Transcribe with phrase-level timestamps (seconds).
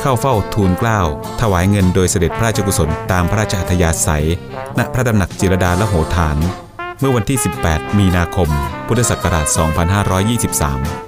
[0.00, 1.00] เข้าเฝ้าทูลเกล้า
[1.40, 4.26] ถวายเงินโดยเสด็จพระราชกุศลตามพระราชอัธยาศัย
[4.78, 6.36] ณพระดำหนักจิรดาละโหฐาน
[7.00, 8.48] เมื่อวันที่ 18 มีนาคม
[8.86, 9.46] พุทธศักราช
[11.06, 11.07] 2523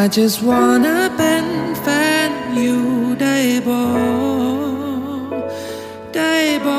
[0.00, 1.46] I just wanna เป็น
[1.82, 1.86] แฟ
[2.28, 2.84] นอยู่
[3.20, 3.36] ได้
[3.68, 3.80] บ่
[6.14, 6.34] ได้
[6.66, 6.78] บ่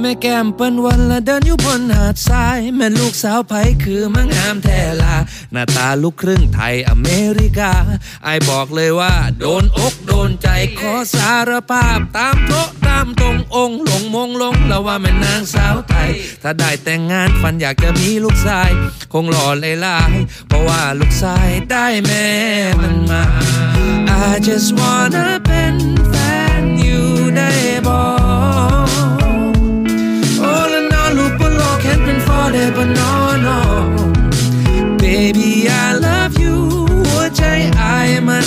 [0.00, 3.52] แม่แก้มเปิ้นวันละเดินอยู่บนหาดทราย แม่ลูกสาวไผ
[3.84, 5.14] คือมังงามแท้ลา
[5.52, 7.72] หน้าตาลูกครึ่งไทยอเมริกา
[8.24, 10.48] ไอบอกเลยว่า โดนอกโดนใจ
[10.78, 16.10] ขอสารภาพตามโต๊ะามตรงองค์หลงมงลงแล้วว่าแม่นางสาวไทย
[16.42, 18.70] ถ้าได้แต่งงานฝันอยากจะมีลูกชาย
[19.12, 20.12] คงหล่อเลยลาย
[20.48, 22.26] เพราะว่าลูกชายได้แม่
[22.80, 23.22] มันมา
[24.28, 25.76] I just wanna เป็น
[26.08, 26.14] แฟ
[26.60, 27.50] นอยู่ได้
[27.86, 27.98] บ่
[30.40, 33.12] โอ้ละนอลูกบนโลกเห็นเป็น for the but no
[33.46, 33.58] no
[35.02, 35.50] baby
[35.82, 36.56] I love you
[37.06, 37.42] หัวใจ
[37.76, 37.82] ไอ
[38.28, 38.46] มัน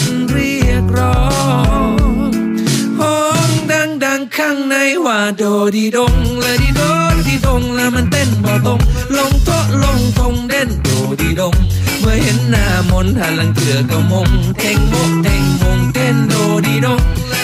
[4.37, 5.43] ข้างในว่าโด
[5.75, 6.81] ดีดงและดีโด
[7.27, 8.79] ดีดงแล้วมันเต้นบ่ตรง
[9.17, 10.89] ลงโต๊ะลงทงเด่นโด
[11.21, 11.55] ดีดง
[11.99, 14.29] เมื่อเห็นหน้ามนหันหลังเถื่อก็มง
[14.59, 16.33] เท่งโมกเท่งมงเต้นโด
[16.65, 17.01] ดีดง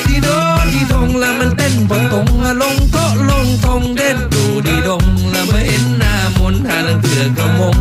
[0.07, 0.29] ดีโด
[0.73, 2.27] ดีดงแล้วมันเต้นบ่ตรง
[2.61, 4.35] ลงโต๊ะลงทงเด่นโด
[4.65, 7.75] ดีดงแล้วเมื่อเห็นหน้ามนหันหลังเถื่อก็มง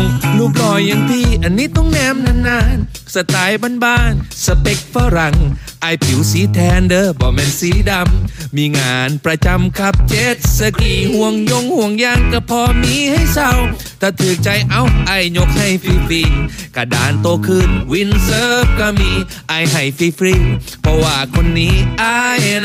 [0.00, 0.02] ง
[0.38, 5.36] ลูกหล่ออย่างพี่อันนี้ต้องแนมนานๆ สไตล์บ้านๆ สเปคฝรั่ง
[5.82, 13.52] ไอผิวสีแทนเด้อบ่แมนสีดำ มีงานประจำขับเจ็ตสกีห่วงยงห่วงยางก็พอมีให้เศร้า
[14.00, 19.10] ถ้าถือใจเอาไอยกให้ฟรีๆกระดานโตขึ้นวินเซิร์ฟก็มี
[19.48, 19.82] ไอให้
[20.18, 22.04] ฟรีๆเพราะว่าคนนี้ไอ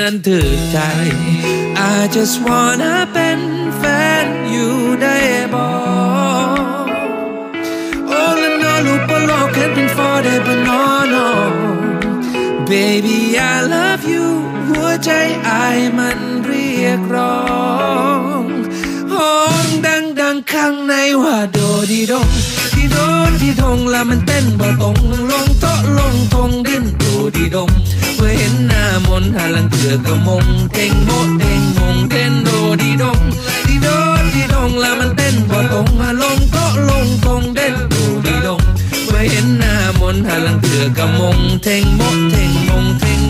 [0.02, 0.78] นั้นถือใจ
[1.96, 3.40] I just wanna เป็น
[3.78, 3.84] แฟ
[4.24, 5.18] นอยู่ได้
[5.54, 6.63] บ่ All in all
[9.34, 10.82] ลูกบนโลกเป็น for the but no
[11.14, 11.26] no
[12.70, 13.18] Baby
[13.52, 14.26] I love you
[14.68, 15.12] หัวใจ
[15.46, 15.52] ไอ
[15.98, 17.38] มันเรียกร้อ
[18.40, 18.42] ง
[19.14, 21.60] ห้องดังดังข้างในว่าโด
[21.92, 22.28] ดีดง
[22.76, 22.98] ดีโด
[23.42, 24.98] ดีดงล้วมันเต้นบ่ตรง
[25.32, 27.04] ลงโตะลงทงดิ้นโด
[27.36, 27.70] ดีดง
[28.16, 31.10] เมื่อเห็นหน้ามนต์หาลังเถือก็มงเท่งโม
[31.40, 32.50] เท่งมงเต้นโด
[32.82, 33.20] ดีดง
[33.68, 33.88] ดีโด
[34.36, 35.88] ดีดงล้วมันเต้นบ่ตรง
[36.22, 37.43] ลงโตะลงทง
[40.14, 42.02] หน้ามนต์หาลังเถือก็มงเท่งโม
[42.32, 43.24] เท่งมงเท่ง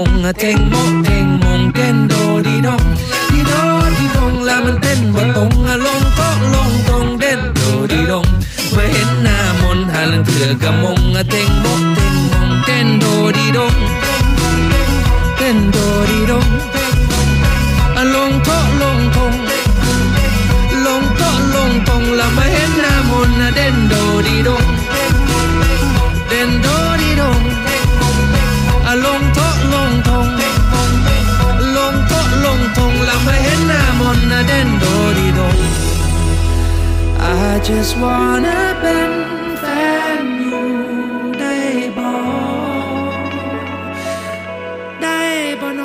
[0.00, 2.14] หัวใจไอายห้องดังว่าโด
[2.46, 2.82] ดีดง
[3.30, 3.52] ดีโด
[3.98, 5.52] ดีดงแล้วมันเต้นว่าตรง
[5.86, 7.60] ลงโต๊ะลงตรงเด่นโด
[7.92, 8.26] ดีดง
[8.72, 34.84] เมื่อเห็นหน้ามนหาามนเด่นโด
[35.18, 35.58] ดีดง
[37.20, 39.12] I just wanna เป็น
[39.60, 39.64] แฟ
[40.20, 40.68] นอยู่
[41.38, 41.54] ได้
[41.96, 42.08] บ่
[45.02, 45.18] ได้
[45.60, 45.84] บ่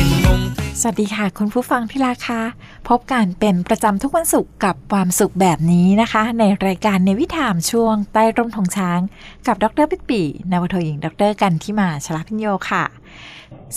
[0.83, 2.41] สวัสดีค่ะ คุณผู้ฟังที่รักค่ะ
[2.89, 8.99] พบกันเป็นประจำทุกวันศุกร์กับความสุขแบบนี้นะคะ ในรายการในวิถามช่วงใต้ร่มธงช้าง
[9.47, 12.83] กับดรปิปีนวโทหญิงดรกันที่มาชลาพิญโยค่ะ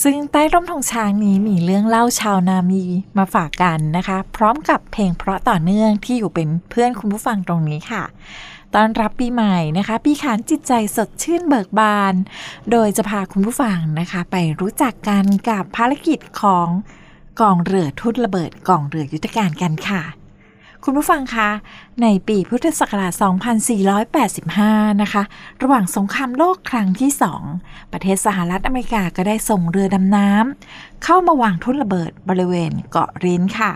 [0.02, 2.84] ซึ่งใต้ร่มธงช้างนี้มีเรื่องเล่าชาวนามี
[3.18, 8.02] มาฝากกันนะคะ พร้อมกับเพลงเพราะต่อเนื่องที่อยู่เป็นเพื่อนคุณผู้ฟังตรงนี้ค่ะ
[8.74, 12.14] ตอนรับปีใหม่นะคะ ปีขานจิตใจสดชื่นเบิกบาน
[12.70, 16.68] โดยจะพาคุณผู้ฟังนะคะ ไปรู้จักกันกับภารกิจของ
[17.40, 20.02] กองเรือทุดระเบิดกองเรือยุทธการกันค่ะ
[20.86, 21.50] คุณผู้ฟังคะ
[22.02, 23.12] ในปีพุทธศักราช
[24.12, 25.22] 2485 นะคะ
[25.62, 27.10] ระหว่างสงครามโลกครั้งที่
[27.50, 33.72] 2ประเทศสหรัฐอเมริกาก็ได้ส่งเรือดำน้ำเข้ามาวางทุ่นระเบิดบริเวณเกาะรินค่ะ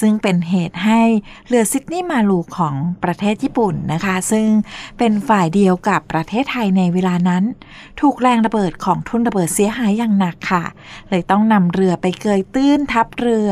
[0.00, 1.00] ซึ่งเป็นเหตุให้
[1.48, 2.74] เรือซิดนีย์มาลูของ
[3.04, 4.46] ประเทศญี่ปุ่นนะคะ ซึ่ง
[4.98, 7.44] เป็นฝ่ายเดียวกับประเทศไทยในเวลานั้น
[8.00, 10.64] ถูกแรงระเบิดของทุ่นระเบิดเสียหายอย่างหนักค่ะ
[11.10, 13.50] เลยต้องนำเรือไปเกยตื้นทับเรือ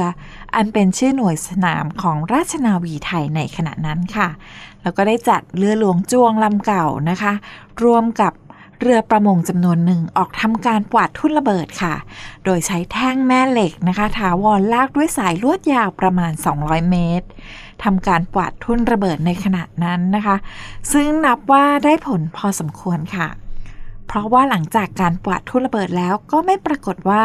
[0.55, 4.29] อันเป็นชื่อหน่วยสนามของราชนาวีไทยในขณะนั้นค่ะ
[4.82, 7.32] แล้วก็ได้จัดเรือหลวงจวงลำเก่านะคะ
[7.85, 8.32] รวมกับ
[8.81, 11.94] เรือประมงจำนวนหนึ่งออกทำการกวาดทุ่นระเบิดค่ะ
[12.44, 16.32] โดยใช้แท่งแม่เหล็กนะคะถาวรลากด้วยสายลวดยาวประมาณ
[16.62, 17.26] 200 เมตร
[17.85, 20.37] ทำการกวาดทุ่นระเบิดในขณะนั้นนะคะ
[20.93, 23.29] ซึ่งนับว่าได้ผลพอสมควรค่ะ
[24.12, 27.24] เพราะว่าหลังจากการกวาดทุ่นระเบิดแล้วก็ไม่ปรากฏว่า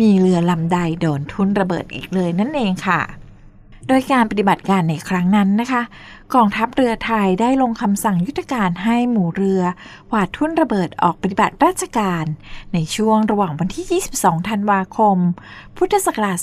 [0.00, 3.00] มีเรือลำใดโดนทุ่นระเบิดอีกเลยนั่นเองค่ะ
[3.88, 5.82] โดยการปฏิบัติการในครั้งนั้นนะคะ
[6.34, 9.62] กองทัพเรือไทยได้ลงคำสั่งยุทธการให้หมู่เรือ
[10.08, 12.24] หวาดทุ่นระเบิดออกปฏิบัติราชการ
[12.74, 15.16] ในช่วงระหว่างวันที่ 22 ธันวาคม
[15.76, 16.38] พุทธศักราช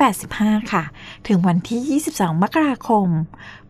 [0.00, 0.84] 2485 ค่ะ
[1.26, 3.06] ถึงวันที่ 22 มกราคม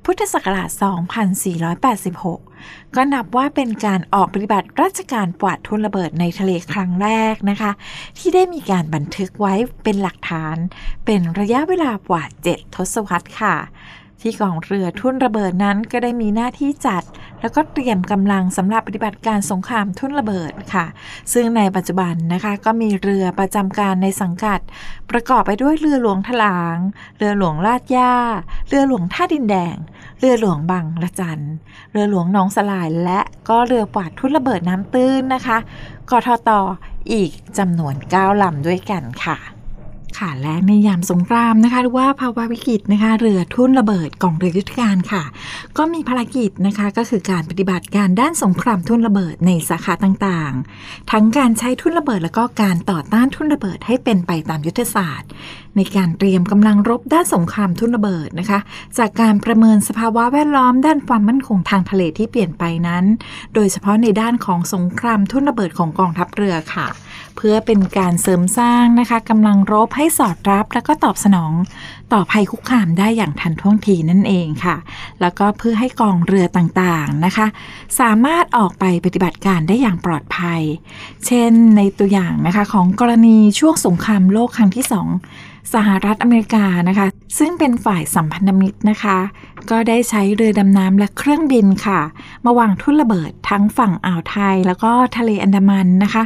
[0.05, 2.50] พุทธศักราช 2486
[2.95, 7.71] ก็นับว่าเป็นการออกปฏิบัติราชการกวาดทุ่นระเบิดในทะเลครั้งแรกนะคะ
[8.19, 10.57] ที่ได้มีการบันทึกไว้เป็นหลักฐาน
[11.07, 13.57] เป็นระยะเวลากว่า 7 ทศวรรษค่ะ
[14.25, 17.03] ที่กองเรือทุ่นระเบิดนั้นก็ได้มีหน้าที่จัด
[17.41, 20.87] แล้วก็เตรียมกำลังสำหรับปฏิบัติการสงครามทุ่นระเบิดค่ะ
[21.33, 24.61] ซึ่งในปัจจุบันนะคะก็มีเรือประจำการในสังกัด
[25.11, 26.77] ประกอบไปด้วยเรือหลวงถลาง
[27.19, 28.15] เรือหลวงลาดย่า
[28.69, 29.77] เรือหลวงท่าดินแดง
[30.21, 31.43] เรือหลวงบางละจัน
[31.93, 35.59] เรือหลวงหนองสลาย และก็เรือปาดทุ่นระเบิดน้ำตื้นนะคะ
[36.11, 36.51] กทต
[37.13, 39.37] อีกจำนวน 9ลำด้วยกันค่ะ
[40.19, 45.23] ค่ะและในยามสงครามนะคะหรือว่าภาวะวิกฤตนะคะเรือทุ่นระเบิดกองเรือยุทธการค่ะ
[45.77, 55.31] ก็มีภารกิจนะคะก็คือการปฏิบัติการด้านสงครามทุ่นระเบิดในสาขาต่างๆ ทั้งการใช้ทุ่นระเบิดแล้วก็การต่อต้านทุ่นระเบิดให้เป็นไปตามยุทธศาสตร์
[55.77, 58.59] ในการเตรียมกำลังรบด้านสงครามทุ่นระเบิดนะคะ
[58.99, 63.05] จากการประเมินสภาวะแวดล้อมด้านความมั่นคงทางทะเลที่เปลี่ยนไปนั้น
[63.55, 66.87] โดยเฉพาะในด้านของสงครามทุ่นระเบิดของกองทัพเรือค่ะ
[67.37, 71.53] เพื่อเป็นการเสริมสร้างนะคะกำลังรบให้สอดรับ และก็ตอบสนอง
[72.13, 74.77] ต่อภัยคุกคามได้อย่างทันท่วงทีนั่นเองค่ะ
[75.21, 77.47] แล้วก็เพื่อให้กองเรือต่างๆนะคะ
[78.01, 80.61] สามารถออกไปปฏิบัติการได้อย่างปลอดภัย
[81.27, 85.09] เช่นในตัวอย่างนะคะของกรณีช่วงสงครามโลกครั้งที่สอง
[85.75, 87.07] สหรัฐอเมริกานะคะ
[87.39, 89.19] ซึ่งเป็นฝ่ายสัมพันธมิตรนะคะ
[89.71, 92.01] ก็ได้ใช้เรือดำน้ำและเครื่องบินค่ะ
[92.45, 96.23] มาวางทุ่นระเบิดทั้งฝั่งอ่าวไทย แล้วก็ทะเลอันดามันนะคะ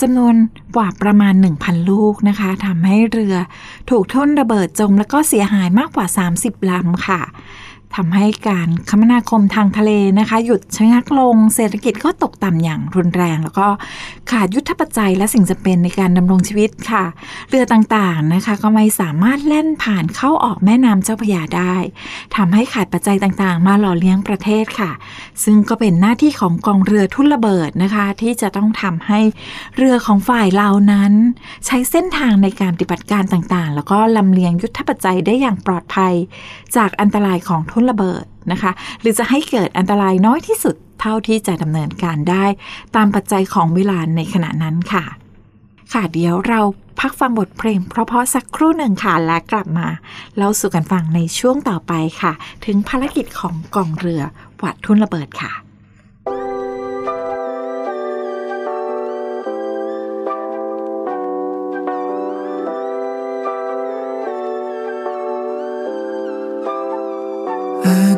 [0.00, 0.34] จำนวน
[0.76, 3.34] กว่าประมาณ 1,000 ลูกนะคะทำให้เรือ
[3.90, 6.06] ถูกทุ่นระเบิดจม แล้วก็เสียหายมากกว่า
[6.38, 7.20] 30ลำค่ะ
[7.96, 13.66] ทำให้การคมนาคมทางทะเลนะคะ หยุดชะงักลง เศรษฐกิจก็ตกต่ำอย่างรุนแรง แล้วก็
[14.30, 17.04] ขาดยุทธปัจจัยและสิ่งจำเป็นในการดำรงชีวิตค่ะ
[17.50, 21.76] เรือต่างๆนะคะ ก็ไม่สามารถแล่นผ่านเข้าออกแม่น้ำเจ้าพระยาได้
[22.36, 24.90] ทำให้ขาดปัจจัยต่างๆ มาหล่อเลี้ยงประเทศค่ะ
[25.44, 29.20] ซึ่งก็เป็นหน้าที่ของกองเรือทุ่นระเบิดนะคะ ที่จะต้องทำให้
[29.76, 31.12] เรือของฝ่ายเรานั้น
[31.66, 36.14] ใช้เส้นทางในการปฏิบัติการต่างๆ แล้วก็ลำเลียงยุทธปัจจัยได้อย่างปลอดภัย
[36.76, 42.44] จากอันตรายของทุ่นระเบิดนะคะ หรือจะให้เกิดอันตรายน้อยที่สุดเท่าที่จะดำเนินการได้
[42.96, 45.04] ตามปัจจัยของเวลาในขณะนั้นค่ะ
[45.92, 46.60] ค่ะเดี๋ยวเรา
[47.00, 49.88] พักฟังบทเพลงเพราะๆสักครู่หนึ่งค่ะ และกลับมา
[50.36, 52.32] เล่าสู่กันฟังในช่วงต่อไปค่ะ
[52.64, 54.22] ถึงภารกิจของกองเรือ
[54.58, 55.52] หวัดทุ่นระเบิดค่ะ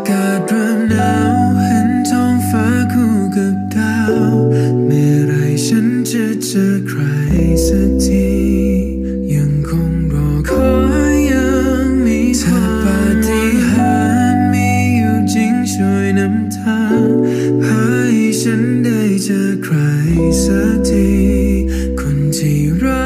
[0.07, 4.35] ากาศเริ่มหนาวเห็นท้องฟ้าคู่กับดาว
[4.85, 5.33] เมื่อไร
[5.67, 7.01] ฉันจะเจอใคร
[7.67, 8.29] สักที
[9.35, 10.73] ยังคงรอคอ
[11.13, 11.51] ยยั
[11.83, 13.95] งมีถ้าปาฏิหา
[14.35, 17.03] ริย์มีอยู่จริงช่วยนำทาง
[17.63, 19.77] พาให้ฉันได้เจอใคร
[20.43, 21.09] สักที
[22.01, 23.06] คนที่รัก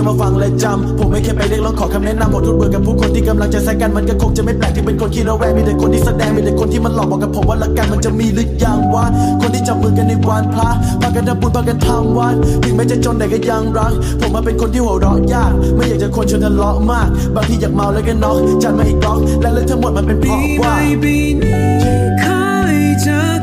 [0.00, 9.04] สักคนจะมาฟังและจำผมไม่แค่ไปเรียกร้องขอคำแนะนำผมทุกเบื่อกับผู้คนที่กำลังจะแซงกันมันก็คงจะไม่แปลกที่เป็นคนขี้ระแวงมีแต่คนที่แสดงมีแต่คนที่มันหลอกบอกกับผมว่าละกันมันจะมีหรือยังวะ
[9.40, 10.68] คนที่จับมือกันในวันพระ
[11.00, 21.62] พากันทำบุญพากันทำวัดถึงแม้จะจนแต่ก็ยังรัก ผมมาเป็นคนที่หัวเราะยาก ไม่อยากจะคนชวนทะเลาะมาก บางทีอยากเมาแล้วก็น็อกจัดมาอีกล็อกและเรื่องทั้งหมดมันเป็นเพราะว่าม่ปีนี้
[22.22, 23.39] ขอให้เจอ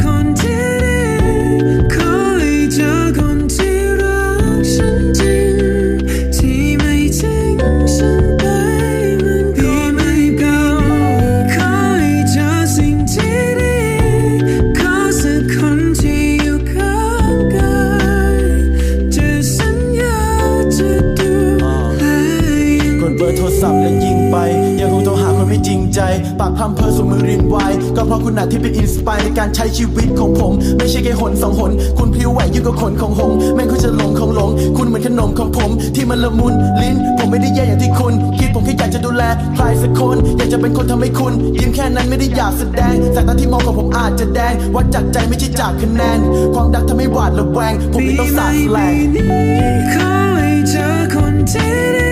[26.39, 27.55] ปากพร่ำเพ้อสู่มือรินไว
[27.95, 39.23] ก็เพราะคุณน่ะที่เป็นอินสปายในการใช้ชีวิตของผม ไม่ใช่แค่หนสองหน คุณพิ้วไหวยิ่งกว่าขนของหงแม่งคุณจะหลงของหลง คุณเหมือนขนมของผม ที่มันละมุนลิ้น ผมไม่ได้แย่อย่างที่คุณ คิดผมแค่อยากจะดูแล
[39.55, 46.19] ใครสักคน อยากจะเป็นคนทำให้คุณ ยิ้มแค่นั้นไม่ได้อยากแสดงสายตาที่มองของผมอาจจะแดงวัดจากใจไม่ใช่จากคะแนน
[46.53, 48.95] ความรักทำให้หวาดระแวง ผมไม่ต้องสาดแสลง
[49.93, 52.06] ขอให้เจอคนที่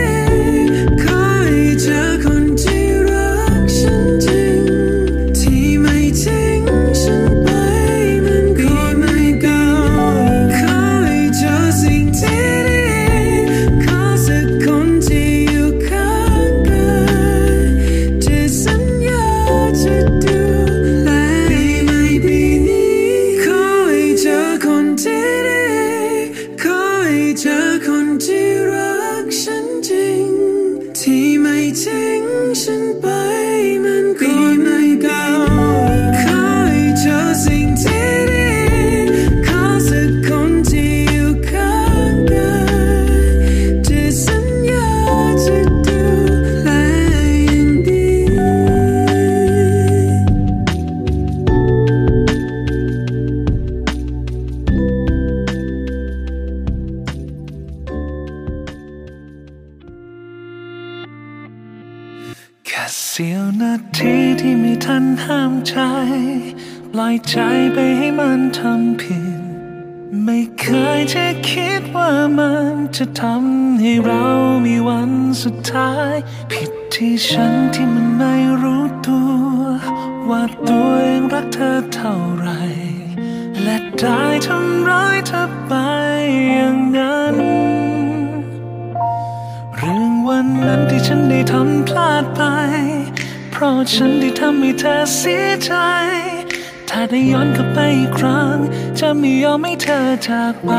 [99.62, 100.72] ไม่เธอจากไป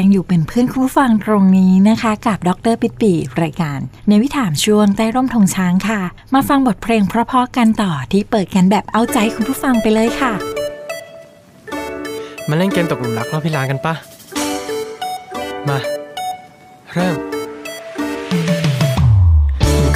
[0.00, 6.00] ังอยู่เป็นเพื่อนคู่ฟังตรงนี้นะคะ กับดรปิดปีรายการ ในวิถามช่วงใต้ร่มธงช้างค่ะ
[6.34, 10.32] มาฟังบทเพลงเพราะๆกันต่อที่เปิดกันแบบเอาใจคุณผู้ฟังไปเลยค่ะ
[12.48, 13.94] มาเล่นเกมตกหลุมรักรอบพิลากันปะ
[15.68, 15.78] มา
[16.94, 17.16] เริ่ม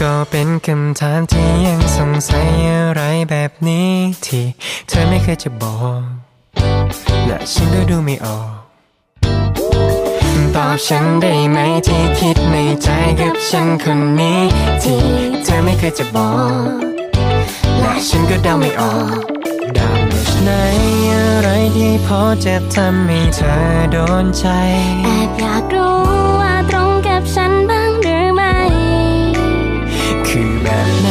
[0.03, 3.91] ก็เป็นคำถามที่ยังสงสัยอะไรแบบนี้
[4.27, 4.47] ที่
[4.89, 6.03] เธอไม่เคยจะบอก
[7.27, 8.62] และฉันก็ดูไม่ออก
[10.57, 12.89] ตอบฉันได้ไหมที่คิดในใจ
[13.21, 14.41] กับฉันคนนี้
[14.83, 15.03] ที่
[15.45, 16.31] เธอไม่เคยจะบอ
[16.65, 16.81] ก
[17.79, 19.17] และฉันก็เดาไม่ออก
[19.77, 20.01] ดาว
[20.45, 20.51] ไหน
[21.13, 23.57] อะไรที่พอจะทำให้เธอ
[23.93, 24.47] โดนใจ
[25.05, 25.99] แอบอยากรู้
[26.41, 28.55] ว่าตรงกับฉันบ้างหรือไม่
[30.27, 31.09] คือแบบไหน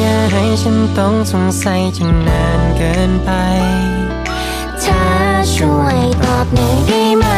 [0.00, 3.30] อย่าให้ฉันต้องสงสัยจนนานเกินไป
[4.80, 5.00] เธอ
[5.54, 7.33] ช่วยตอบหน่อยได้ไหม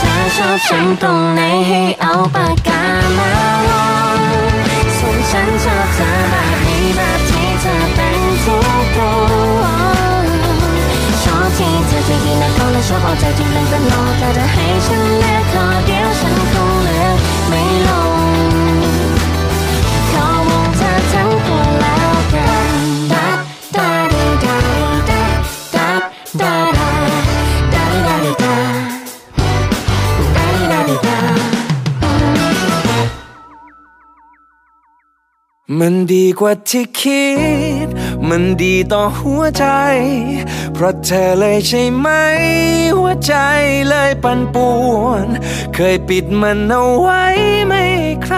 [0.01, 2.81] ถ้าชอบฉันตรงไหนให้เอาปากกา
[8.43, 9.09] เป็นทุกตรง
[11.23, 12.67] ชอบที่เธอจะดีนะก่อ
[35.83, 37.27] มันดีกว่าที่คิ
[37.85, 37.87] ด
[38.29, 39.65] มันดีต่อหัวใจ
[40.73, 42.07] เพราะเธอเลยใช่ไหม
[42.97, 43.33] หัวใจ
[43.89, 44.69] เลยปั่นป่
[45.01, 45.27] วน
[45.75, 47.23] เคยปิดมันเอาไว้
[47.67, 48.37] ไม่ให้ใคร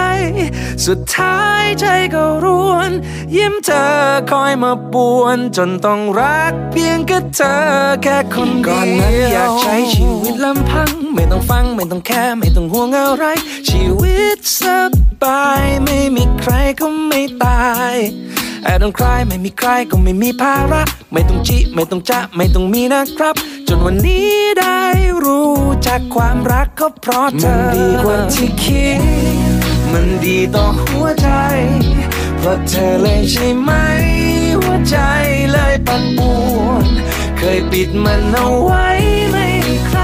[0.86, 2.92] สุดท้ายใจก็ร่วน
[3.36, 3.84] ยิ้มเธอ
[4.30, 7.54] คอยมาป่วน จนต้องรักเพียงแค่เธอ
[8.02, 13.24] แค่คนเดียวก่อนนั้นอยากใช้ชีวิตลำพัง ไม่ต้องฟังไม่ต้องแค่ไม่ต้องห่วงอะไร
[13.68, 14.62] ชีวิตส
[15.22, 17.94] บายไม่มีใครก็ไม่ตาย
[18.72, 20.82] I don't cry ไม่มีใครก็ไม่มีภาระ
[21.12, 23.34] ไม่ต้องจิไม่ต้องจะไม่ต้องมีนะครับ
[23.68, 24.80] จนวันนี้ได้
[25.24, 25.54] รู้
[25.86, 29.53] จากความรักก็เพราะเธอมันดีกว่าที่คิด
[29.96, 31.28] มันดีต่อหัวใจ
[32.38, 33.70] เพราะเธอเลยใช่ไหม
[34.60, 34.96] หัวใจ
[35.52, 36.32] เลยปั่นป่
[36.64, 36.86] วน
[37.38, 38.88] เคยปิดมันเอาไว้
[39.30, 39.46] ไม่
[39.86, 40.00] ใคร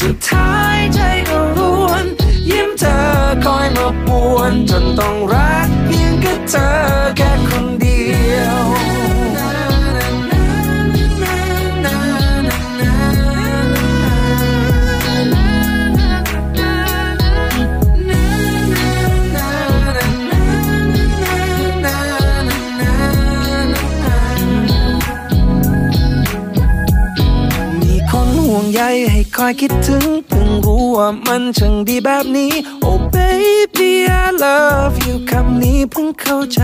[0.00, 2.04] สุดท้ายใจก็ร่วน
[2.50, 2.98] ยิ้มเธอ
[3.44, 6.68] คอยมาป่วน จนต้องรักเพียงแค่เธอ
[7.16, 7.30] แค่
[28.72, 32.52] ใยให้คอยคิดถึงเพิ่งรู้ว่ามันช่างดีแบบนี้
[32.84, 33.90] Oh baby
[34.22, 36.62] I love you คำนี้เพิ่งเข้าใจ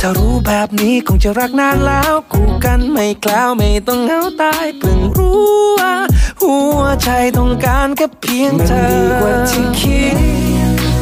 [0.00, 5.42] ถ้ารู้แบบนี้คงจะรักนานแล้วคู่กันไม่กล้าวไม่ต้องเหงาตายเพิ่งรู้
[5.78, 5.94] ว่า
[6.42, 10.16] หัวใจต้องการแค่เพียงเธอ มันดีกว่าที่คิด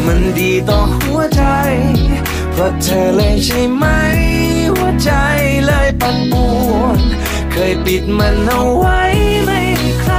[0.07, 1.43] มันดีต่อหัวใจ
[2.53, 3.85] เพราะเธอเลยใช่ไหม
[4.75, 5.11] หัวใจ
[5.67, 6.47] เลยปั่นป่
[6.81, 7.01] วน
[7.53, 9.01] เคยปิดมันเอาไว้
[9.45, 9.58] ไม่
[10.01, 10.15] ใคร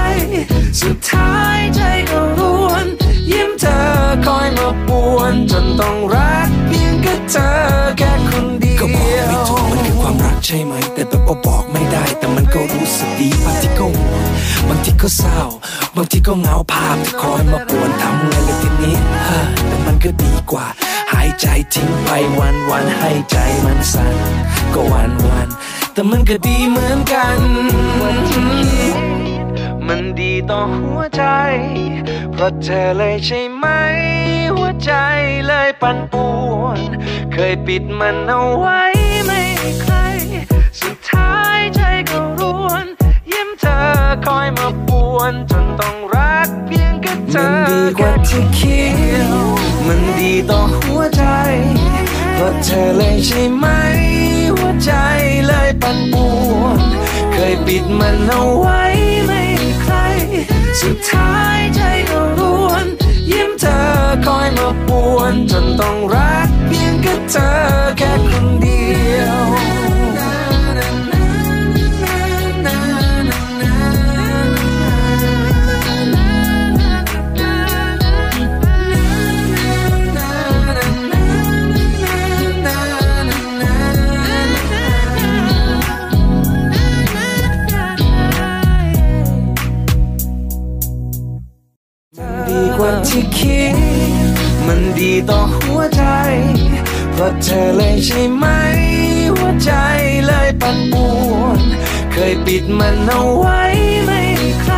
[0.81, 2.85] สุดท้ายใจก็ร่วน
[3.31, 3.77] ยิ้มเธอ
[4.25, 7.49] คอยมาป่วนจนต้องรักเพียงแค่เธอ
[7.97, 14.23] แค่คนเดียวก็บอกไม่ถูกมันคือความรักใช่ไหม แต่แบบว่าบอกไม่ได้ แต่มันก็รู้สึกดีบางทีก็หวง
[14.67, 15.39] บางทีก็เศร้า
[15.95, 18.95] บางทีก็เหงาภาพที่คอยมาปวนทำไงเลยทีนี้
[19.67, 20.65] แต่มันก็ดีกว่า
[21.13, 24.15] หายใจทิ้งไปวันวันให้ใจมันสั่น
[24.73, 25.47] ก็วันวัน
[25.93, 27.39] แต่มันก็ดีเหมือนกัน
[28.01, 28.98] วันที่คิด
[29.89, 31.23] มันดีต่อหัวใจ
[32.31, 33.65] เพราะเธอเลยใช่ไหม
[34.55, 34.91] หัวใจ
[35.47, 36.27] เลยปั่นป่
[36.59, 36.79] วน
[37.33, 38.81] เคยปิดมันเอาไว้
[39.25, 39.95] ไม่ให้ใคร
[40.81, 42.85] สุดท้ายใจก็ร่วน
[43.31, 43.79] ยิ้มเธอ
[44.25, 48.95] คอยมาป่วน จนต้องรักเพียงแค่เธอมันดีกว่าที่คิด
[49.87, 51.23] มันดีต่อหัวใจ
[52.35, 53.65] เพราะเธอเลยใช่ไหม
[54.55, 54.91] หัวใจ
[55.47, 56.27] เลยปั่นป่
[56.61, 56.81] วน
[57.33, 58.83] เคยปิดมันเอาไว้
[60.81, 62.85] สุดท้ายใจก็รวน
[63.31, 63.79] ยิ้มเธอ
[64.25, 67.49] คอยมาปวน จนต้องรักเพียงแค่เธอ
[67.97, 68.98] แค่คนเดียว
[93.07, 93.75] ที่คิด
[94.67, 96.03] มันดีต่อหัวใจ
[97.11, 98.45] เพราะเธอเลยใช่ไหม
[99.35, 99.71] หัวใจ
[100.27, 101.07] เลยปั่นป่
[101.39, 101.61] วน
[102.11, 103.61] เคยปิดมันเอาไว้
[104.05, 104.21] ไม่
[104.61, 104.75] ใคร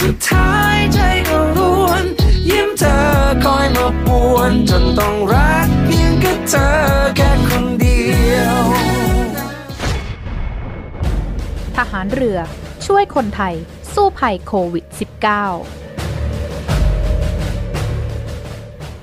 [0.00, 0.98] สุดท้ายใจ
[1.28, 2.04] ก็ร่วน
[2.50, 2.98] ยิ้มเธอ
[3.44, 6.68] คอยมาป่วนจนต้องรักเพียงแค่เธอ
[7.16, 8.02] แค่คนเดี
[8.34, 8.60] ยว
[11.76, 12.38] ทหารเรือ
[12.86, 13.54] ช่วยคนไทย
[13.94, 15.87] สู้ภัยโควิด -19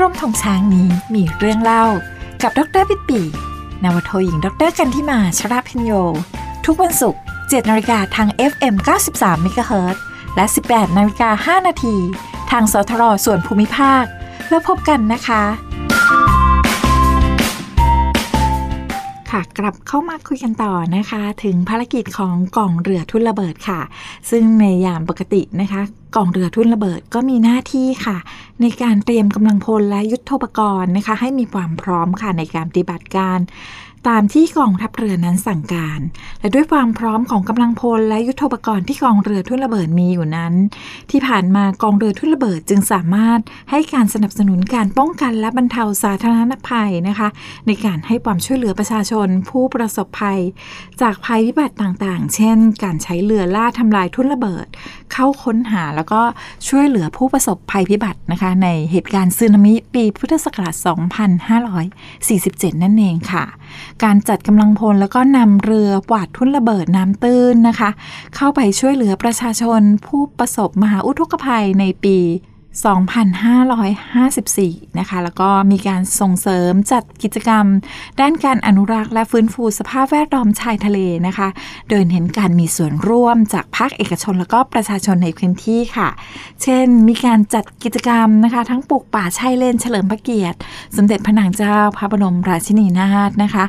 [0.00, 1.84] ร่มทองช้างนี้มีเรื่องเล่า
[2.42, 3.20] กับดรปิปี
[3.84, 5.92] นาวโทหญิงดรกันที่มาชราพิญโย
[6.64, 8.74] ทุกวันศุกร์7นาฬิกาทาง FM
[9.10, 9.96] 93 MHz
[10.36, 11.96] และ 18นาฬิกา5นาที
[12.50, 14.04] ทางสทรส่วนภูมิภาค
[14.48, 15.42] แล้วพบกันนะคะ
[19.36, 23.80] ค่ะ กลับเข้ามาคุยกันต่อนะคะ ถึงภารกิจของกองเรือทุ่นระเบิดค่ะ
[24.30, 25.82] ซึ่งในยามปกตินะคะ
[26.16, 28.16] กองเรือทุ่นระเบิดก็มีหน้าที่ค่ะ
[28.60, 33.38] ในการเตรียมกำลังพลและยุทธปกรณ์นะคะ ให้มีความพร้อมค่ะในการปฏิบัติการ
[34.08, 36.00] ตามที่กองทัพเรือนั้นสั่งการ
[36.40, 40.52] และด้วยความพร้อมของกำลังพลและยุทธปกรณ์ที่กองเรือทุ่นระเบิดมีอยู่นั้น
[41.10, 43.40] ที่ผ่านมากองเรือทุ่นระเบิดจึงสามารถ
[43.70, 47.28] ให้การสนับสนุนการป้องกันและบรรเทาสาธารณภัยนะคะ
[47.66, 50.40] ในการให้ความช่วยเหลือประชาชนผู้ประสบภัย
[51.02, 54.66] จากภัยพิบัติต่างๆ เช่น การใช้เรือล่าทำลายทุ่นระเบิด
[55.12, 56.22] เข้าค้นหาแล้วก็
[56.68, 60.74] ช่วยเหลือผู้ประสบภัยพิบัตินะคะในเหตุการณ์สึนามิปีพุทธศักราช
[62.18, 63.44] 2547 นั่นเองค่ะ
[64.04, 67.90] การจัดกำลังพลแล้วก็นำเรือกวาดทุ่นระเบิดน้ำตื้นนะคะ
[68.36, 72.18] เข้าไปช่วยเหลือประชาชนผู้ประสบมหาอุทกภัยในปี
[72.84, 77.64] 2554 นะคะ แล้วก็มีการส่งเสริมจัดกิจกรรม
[78.20, 81.48] ด้านการอนุรักษ์และฟื้นฟูสภาพแวดล้อมชายทะเลนะคะ
[81.88, 86.08] โดยเห็นการมีส่วนร่วมจากภาคเอกชนแล้วก็ประชาชนในพื้นที่ค่ะ
[86.62, 90.58] เช่น มีการจัดกิจกรรมนะคะ ทั้งปลูกป่าชายเลนเฉลิมพระเกียรติ
[90.96, 93.64] สมเด็จพระนางเจ้าพระบรมราชินีนาถนะคะ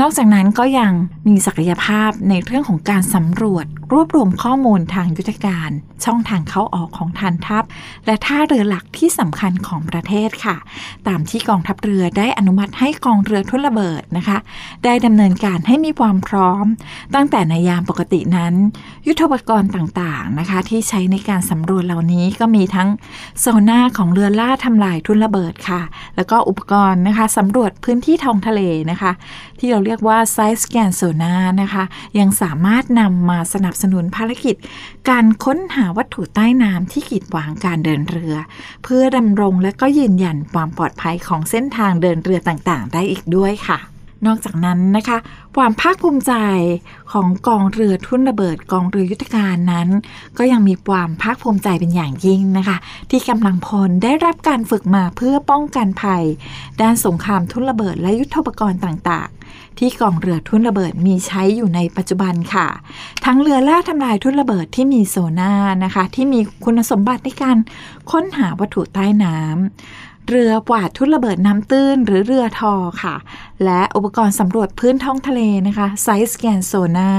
[0.00, 0.92] นอกจากนั้นก็ยัง
[1.28, 5.70] มีศักยภาพในเรื่องของการสำรวจ รวบรวมข้อมูลทางยุทธการ
[6.04, 7.64] ช่องทางเข้าออกของฐานทัพ
[8.06, 10.56] และท่าเรือหลักที่สำคัญของประเทศค่ะ
[11.08, 14.38] ตามที่กองทัพเรือได้อนุมัติให้กองเรือทุ่นระเบิดนะคะ
[14.84, 16.64] ได้ดำเนินการให้มีความพร้อม
[17.14, 18.54] ตั้งแต่ในยามปกตินั้น
[19.06, 22.88] ยุทธปกรณ์ต่างๆนะคะ ที่ใช้ในการสำรวจเหล่านี้ก็มีทั้ง
[23.40, 25.82] โซน่าของเรือล่าทำลายทุ่นระเบิดค่ะ
[26.16, 29.12] แล้วก็อุปกรณ์นะคะสำรวจพื้นที่ท้องทะเลนะคะ
[29.58, 31.84] ที่เราเรียกว่า Side Scan Sonar นะคะ
[32.18, 34.56] ยังสามารถนำมาสนับสนุนภารกิจ
[35.08, 38.34] การค้นหาวัตถุใต้น้ำที่กีดขวางการเดินเรือ
[38.84, 43.80] เพื่อดำรงและก็ยืนยันความปลอดภัยของเส้นทางเดินเรือต่างๆ ได้อีกด้วยค่ะ
[44.26, 45.18] นอกจากนั้นนะคะ
[45.56, 46.32] ความภาคภูมิใจ
[47.12, 49.88] ของกองเรือทุ่นระเบิดกองเรือยุทธการนั้น
[50.38, 52.76] ก็ยังมีความภาคภูมิใจเป็นอย่างยิ่งนะคะ
[53.10, 56.22] ที่กำลังพลได้รับการฝึกมาเพื่อป้องกันภัย
[56.80, 59.28] ด้านสงครามทุ่นระเบิดและยุทธปกรณ์ต่าง
[59.80, 62.66] ที่กองเรือทุ่นระเบิดมีใช้อยู่ในปัจจุบันค่ะ
[63.24, 65.52] ทั้งเรือล่าทำลายทุ่นระเบิดที่มีโซน่า
[65.84, 67.56] นะคะ ที่มีคุณสมบัติในการ
[68.10, 73.16] ค้นหาวัตถุใต้น้ำเรือกวาดทุ่นระเบิดน้ำตื้นหรือเรือทอค่ะ
[73.64, 77.10] และอุปกรณ์สำรวจพื้นท้องทะเลนะคะไซส์สแกนโซน่า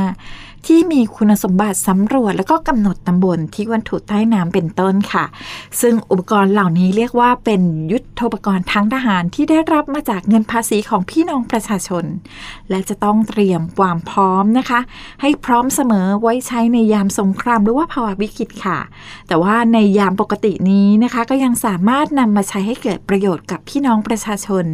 [0.67, 5.25] ที่มีคุณสมบัติสำรวจแล้วก็กำหนดตำบลที่วัตถุใต้น้ำเป็นต้นค่ะ
[5.81, 12.05] ซึ่งอุปกรณ์เหล่านี้เรียกว่าเป็นยุทธปกรณ์ทางทหารที่ได้รับมาจากเงินภาษีของพี่น้องประชาชน
[12.69, 14.79] และจะต้องเตรียมความพร้อมนะคะ
[15.21, 18.79] ให้พร้อมเสมอไว้ใช้ในยามสงครามหรือว่าภาวะวิกฤตค่ะ
[19.27, 24.65] แต่ว่าในยามปกตินี้นะคะก็ยังสามารถนำมาใช้ให้เกิดประโยชน์กับพี่น้องประชาชน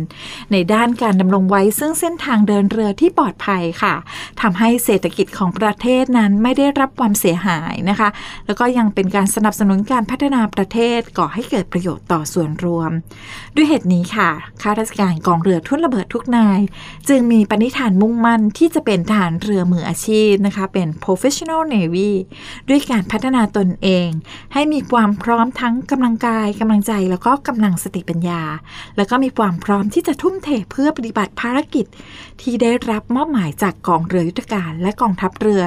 [0.51, 3.93] ในด้านการดำรงไว้ซึ่งเส้นทางเดินเรือที่ปลอดภัยค่ะ
[4.41, 8.09] ทำให้เศรษฐกิจของประเทศนั้นไม่ได้รับความเสียหายนะคะ
[8.45, 12.91] แล้วก็ยังเป็นการสนับสนุนการพัฒนาประเทศก่อให้เกิดประโยชน์ต่อส่วนรวม
[13.55, 14.29] ด้วยเหตุนี้ค่ะ
[14.61, 16.59] ข้าราชการกองเรือทุ่นระเบิดทุกนาย
[17.09, 22.11] จึงมีปณิธานมุ่งมั่นที่จะเป็นทหารเรือมืออาชีพนะคะ เป็น professional navy
[22.69, 24.07] ด้วยการพัฒนาตนเอง
[24.53, 28.41] ให้มีความพร้อมทั้งกำลังกายกำลังใจแล้วก็กำลังสติปัญญา
[28.97, 31.85] แล้วก็มีความพร้อมที่จะทุ่มเทเพื่อปฏิบัติภารกิจ
[32.41, 35.61] ที่ได้รับมอบหมายจากกองเรือยุทธการและกองทัพเรือ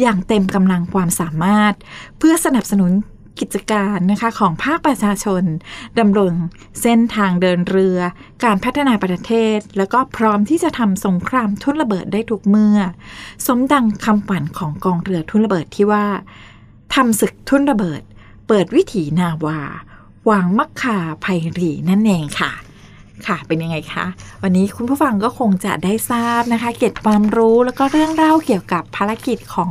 [0.00, 1.74] อย่างเต็มกำลังความสามารถ
[2.18, 2.92] เพื่อสนับสนุน
[3.40, 5.42] กิจการนะคะของภาคประชาชน
[5.98, 6.32] ดำรง
[6.82, 7.98] เส้นทางเดินเรือ
[8.44, 12.78] การพัฒนาประเทศ แล้วก็พร้อมที่จะทำสงครามทุนระเบิดได้ทุกเมื่อ
[13.46, 16.06] สมดังคำฝันของกองเรือทุนระเบิดที่ว่า
[16.94, 18.02] ทำศึกทุนระเบิด
[18.48, 19.58] เปิดวิถีนาวา
[20.30, 22.52] วางมักคาภัยรีนั่นเองค่ะ
[23.26, 24.06] ค่ะเป็นยังไงคะ
[24.42, 29.70] วันนี้คุณผู้ฟังก็คงจะได้ทราบนะคะ เก็บความรู้แล้วก็เรื่องเล่าเกี่ยวกับภารกิจของ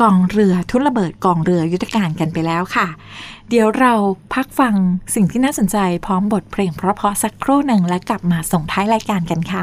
[0.00, 2.86] กองเรือทุนระเบิดกองเรือยุทธการกันไปแล้วค่ะ
[3.50, 3.92] เดี๋ยวเรา
[4.34, 4.74] พักฟัง
[5.14, 9.62] สิ่งที่น่าสนใจพร้อมบทเพลงเพราะๆสักครู่หนึ่งและกลับมาส่งท้ายรายการกันค่ะ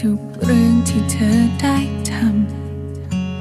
[0.00, 1.76] ทุกเรื่องที่เธอได้
[2.10, 2.12] ท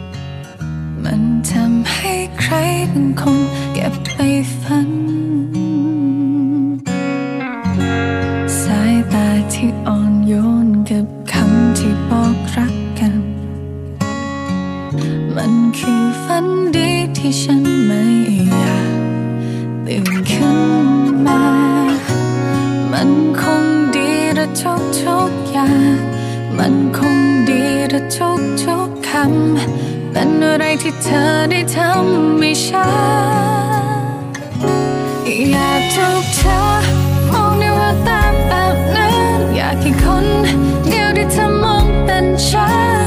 [0.08, 2.54] ำ มันทำให้ใคร
[2.92, 3.40] บางคน
[3.74, 4.10] เก็บไป
[4.62, 4.90] ฝัน
[8.62, 10.34] สายตาที่อ่อนโย
[10.66, 13.16] นกับคำที่บอกรักกัน
[15.36, 16.46] มันคือฝัน
[16.76, 17.57] ดีที่ฉัน
[28.16, 32.90] ทุกทุกๆคำ เป็นอะไรที่เธอได้ทำไม่ช้า
[35.52, 36.60] อยากถูกเธอ
[37.32, 39.14] มองในแววตาแบบนั้น
[39.56, 40.28] อยากให้คน
[40.90, 42.70] เดียวที่เธอมองเป็นฉั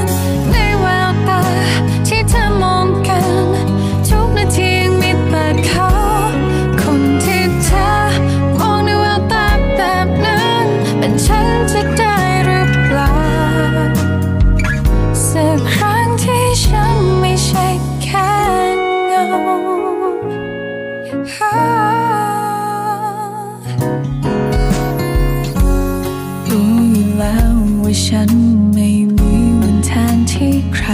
[28.15, 28.33] ฉัน
[28.73, 30.89] ไม่มีวันแทนที่ใคร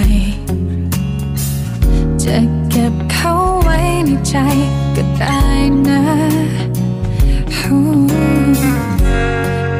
[2.23, 2.37] จะ
[2.69, 4.35] เก็บเขาไว้ในใจ
[4.95, 5.39] ก็ได้
[5.87, 6.01] นะ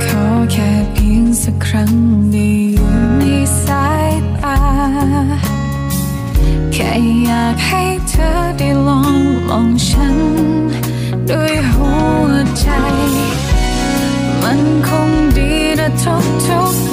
[0.05, 1.93] ขอแค่เพียงสักครั้ง
[2.31, 3.23] ได้อยู่ใน
[3.63, 4.11] สาย
[4.41, 4.59] ตา
[6.73, 6.91] แค่
[7.23, 9.17] อยากให้เธอได้ลอง
[9.47, 10.17] มองฉัน
[11.29, 11.91] ด้วยหั
[12.25, 12.29] ว
[12.59, 12.67] ใจ
[14.41, 16.86] มันคงดีระทุกทุกๆ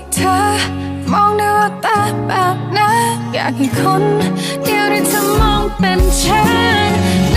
[0.00, 0.38] กเธอ
[1.12, 4.04] มองด้วยว่าตาแบบนั้นอยากให้คน
[4.64, 6.42] เดียวที่เธอมองเป็นฉั
[6.88, 7.31] น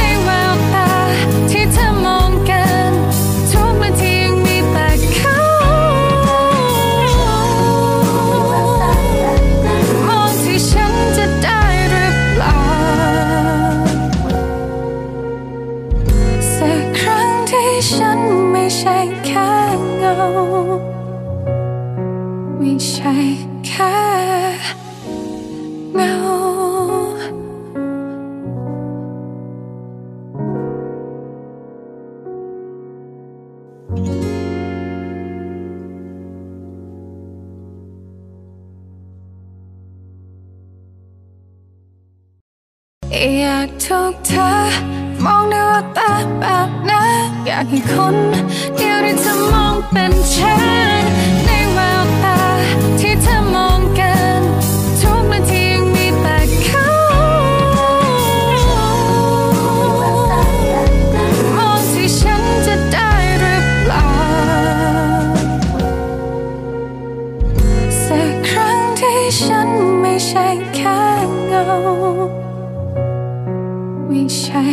[45.75, 48.15] วตาแบบนั้นอยากให้คน
[48.75, 50.55] เดียวที่เธอมองเป็นฉั
[51.01, 51.03] น
[51.45, 52.39] ในแววตา
[52.99, 54.41] ที่เธอมองกัน
[54.99, 56.87] ทุกนาทียังมีแต่เขา
[61.55, 64.07] มองที่ฉันจะได้หรือเปล่า
[68.03, 69.69] สักครั้งที่ฉัน
[70.01, 70.99] ไม่ใช่แค่
[71.47, 71.65] เงา
[74.07, 74.65] ไม่ใช่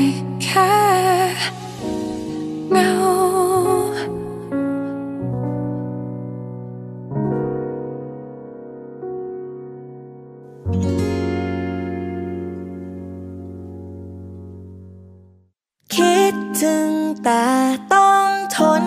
[17.24, 17.46] แต่
[17.92, 18.84] ต้องทน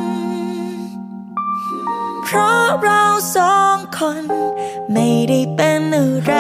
[2.23, 3.03] เพราะเรา
[3.36, 4.25] สองคน
[4.93, 6.33] ไม่ได้เป็นอะไร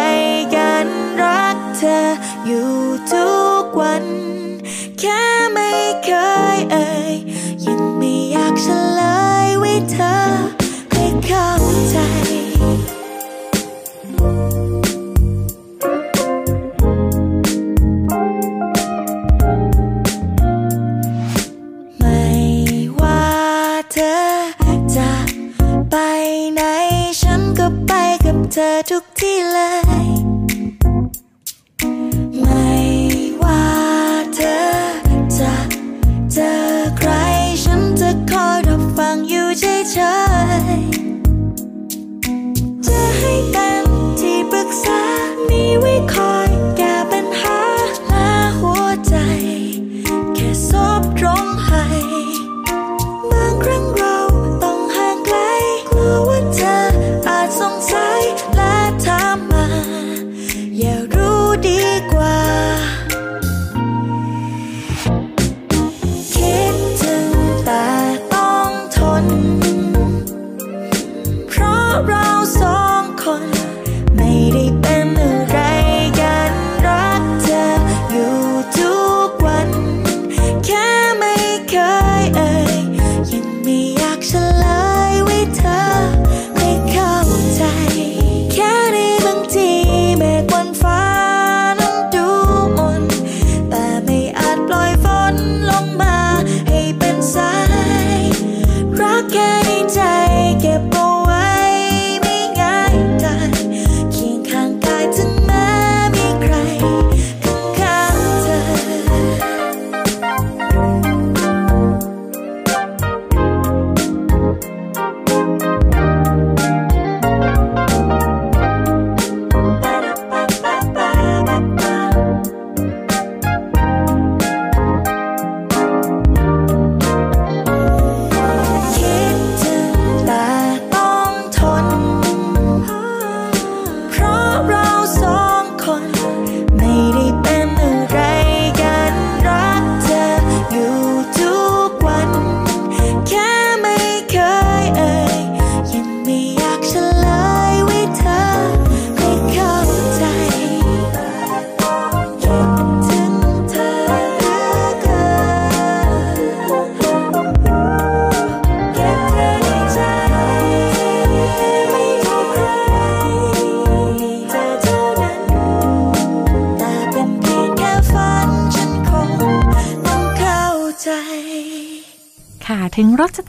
[0.55, 0.87] กัน
[1.23, 1.99] รักเธอ
[2.45, 2.71] อยู่
[3.11, 3.31] ทุ
[3.61, 4.05] กวัน
[4.99, 5.23] แค่
[5.53, 5.71] ไม่
[6.05, 6.11] เค
[6.55, 7.13] ยเอ่ย
[7.65, 8.67] ยังไม่อยากเฉ
[8.99, 9.14] ลย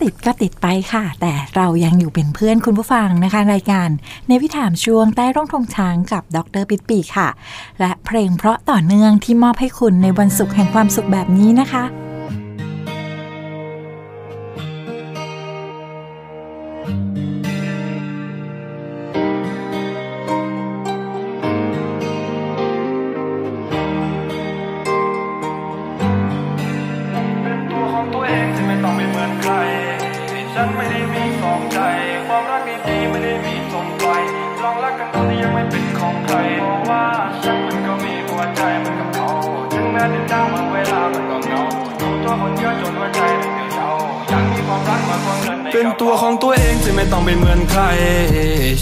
[0.07, 3.89] ติดก็ติดไปค่ะ แต่เรายังอยู่เป็นเพื่อนคุณผู้ฟังนะคะ รายการ
[4.29, 7.29] ในวิถามช่วงใต้ร่องธงช้างกับดรปิดปีค่ะ
[7.81, 12.06] และเพลงเพราะต่อเนื่องที่มอบให้คุณในวันศุกร์แห่งความสุขแบบนี้นะคะ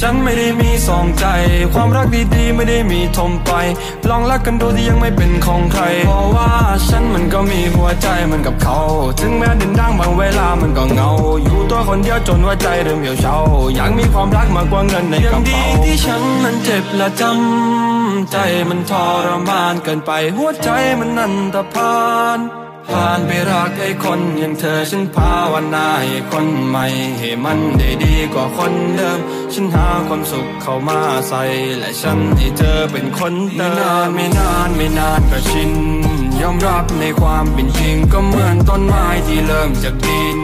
[0.01, 1.27] ฉันไม่ได้มีสองใจ
[1.75, 3.51] ความรักดีๆไม่ได้มีทมไป
[4.09, 6.51] ลองรักกันดูที่ยังไม่เป็นของใคร เพราะว่า
[6.89, 8.81] ฉันมันก็มีหัวใจเหมือนกับเขา
[9.21, 11.11] ถึงแม้ดินดังบางเวลามันก็เงา
[11.43, 13.37] อยู่ตัวคนเดียวจนหัวใจเริ่มเหี่ยวเฉา
[13.75, 18.37] อยากมีความรักมากกว่าเงินในกระเป๋ายังดีที่ฉันมันเจ็บและจำใจ
[18.69, 18.93] มันท
[19.27, 20.69] รมานเกินไปหัวใจ
[20.99, 21.95] มันนันตพา
[22.39, 26.87] น ผ่านไปรักไอ้คนอย่างเธอฉันภาวนาให้คนใหม่
[27.19, 29.19] ให้มันได้ดีกว่าคนเดิม
[29.53, 31.43] ฉันหาความสุขเข้ามาใส่
[31.79, 35.73] และฉันให้เธอเป็นคนเดิมไม่นานไม่นานไม่นานก็ชิน
[36.41, 40.39] ยอมรับในความเป็นจริงก็เหมือนต้นไม้ที่เริ่มจากดิน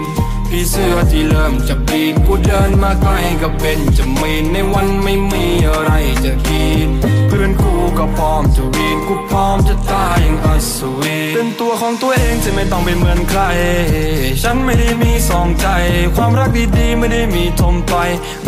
[0.49, 5.91] พี่เสื้อที่เริ่มจะปีนกูเดินมาใกล้ก็เป็นจะมีนในวันไม่มีอะไร
[6.24, 6.91] จะกิน
[8.01, 13.42] ก็พร้อมจะวีนกูพร้อมจะตายอย่างอัศวินเป็นตัวของตัวเองที่ไม่ต้องไปเหมือนใคร
[14.42, 15.66] ฉันไม่ได้มีสองใจ
[16.16, 17.94] ความรักดีๆไม่ได้มีทมไป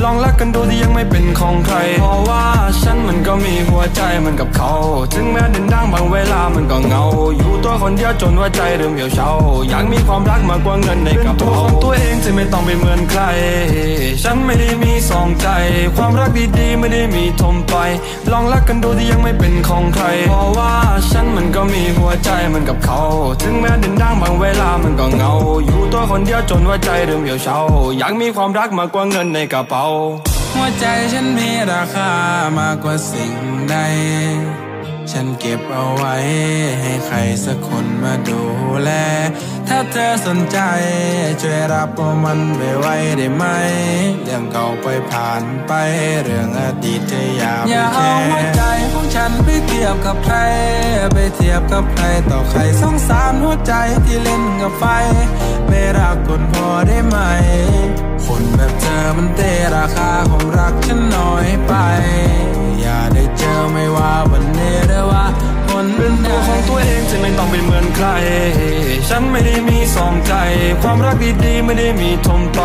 [0.02, 2.44] ลองรักกันดูที่ยังไม่เป็นของใคร เพราะว่า
[2.82, 4.74] ฉันมันก็มีหัวใจเหมือนกับเขา
[5.14, 7.04] ถึงแม้เดินดังบางเวลามันก็เงา
[7.36, 9.30] อยู่ตัวคนเดียวจนหัวใจเริ่มเหี่ยวเฉา
[9.68, 13.22] อยากมีความรักมากกว่าเงินในกระเป๋าเป็นตัวของตัวเองที่ไม่ต้องไปเหมือนใคร
[14.22, 15.48] ฉันไม่ได้มีสองใจ
[15.96, 17.74] ความรักดีๆไม่ได้มีทมไป
[18.32, 20.74] ลองรักกันดูที่ยังไม่เป็นของใคร เพราะว่า
[21.10, 23.02] ฉันมันก็มีหัวใจเหมือนกับเขา
[23.42, 25.32] ถึงแม้ดินดังบางเวลามันก็เงา
[25.66, 27.58] อยู่ตัวคนเดียวจนว่าใจเริ่มเหี่ยวเฉา
[27.98, 29.84] อยากมีความรักมากกว่าเงินในกระเป๋า
[30.54, 32.10] หัวใจฉันมีราคา
[32.58, 33.34] มากกว่าสิ่ง
[33.70, 33.76] ใด
[35.10, 36.14] ฉันเก็บเอาไว้
[36.80, 38.40] ให้ใครสักคนมาดู
[38.82, 38.90] แล
[39.68, 40.58] ถ้าเธอสนใจ
[41.40, 43.44] ช่วยรับเอามันไปไว้ได้ไหม
[44.24, 45.72] เรื่องเก่าไปผ่านไป
[46.22, 50.36] เรื่องอดีตเธอย่าไปอย่าแคเอาหัวใจของฉันไปเทียบกับใคร
[51.14, 53.72] ไปเทียบกับใครต่อใครสงสารหัวใจ
[54.04, 54.84] ที่เล่นกับไฟ
[55.68, 57.16] ไม่รักคนพอได้ไหม
[58.26, 61.74] คนแบบเธอมันเตะราคาของรักฉันน้อยไป
[62.82, 65.24] อย่าได้เจอไม่ว่าวันนี้หรือว่า
[65.84, 68.06] นเป็นตัวของตัวเองที่ไม่ต้องไปเหมือนใคร
[69.08, 70.34] ฉันไม่ได้มีสองใจ
[70.82, 72.60] ความรักดีๆไม่ได้มีทมไป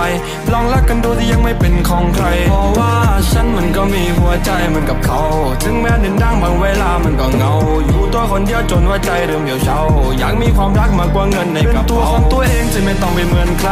[0.51, 2.93] ลองรักกันดูที่ยังไม่เป็นของใคร เพราะว่า
[3.31, 5.21] ฉันมันก็มีหัวใจเหมือนกับเขา
[5.63, 7.53] ถึงแม้เดินดังบางเวลามันก็เงา
[7.85, 9.79] อยู่ตัวคนเดียวจนหัวใจเริ่มเหี่ยวเฉา
[10.19, 13.71] อยากมีความรักมากกว่าเงินในกระเป๋าเป็นตัวของตัวเองที่ไม่ต้องไปเหมือนใคร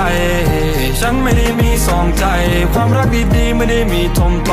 [0.99, 2.25] ฉันไม่ได้มีสองใจ
[2.73, 4.51] ความรักดีๆไม่ได้มีทมไป